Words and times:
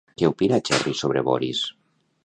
Què 0.19 0.29
opina 0.29 0.59
Cherry 0.69 0.95
sobre 1.03 1.25
Boris? 1.31 1.65